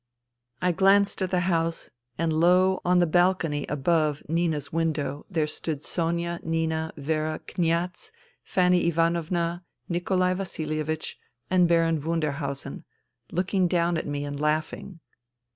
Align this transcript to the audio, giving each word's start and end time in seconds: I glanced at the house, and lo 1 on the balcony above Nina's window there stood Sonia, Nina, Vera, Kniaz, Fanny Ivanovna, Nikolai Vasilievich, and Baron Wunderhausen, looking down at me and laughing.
I 0.63 0.71
glanced 0.71 1.21
at 1.21 1.29
the 1.29 1.41
house, 1.41 1.91
and 2.17 2.33
lo 2.33 2.79
1 2.81 2.81
on 2.85 2.97
the 2.97 3.05
balcony 3.05 3.67
above 3.69 4.23
Nina's 4.27 4.73
window 4.73 5.27
there 5.29 5.45
stood 5.45 5.83
Sonia, 5.83 6.39
Nina, 6.41 6.91
Vera, 6.97 7.37
Kniaz, 7.37 8.11
Fanny 8.43 8.87
Ivanovna, 8.87 9.63
Nikolai 9.89 10.33
Vasilievich, 10.33 11.17
and 11.51 11.67
Baron 11.67 12.01
Wunderhausen, 12.01 12.83
looking 13.31 13.67
down 13.67 13.95
at 13.95 14.07
me 14.07 14.25
and 14.25 14.39
laughing. 14.39 15.01